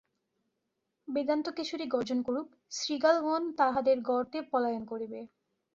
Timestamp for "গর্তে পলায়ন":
4.01-4.83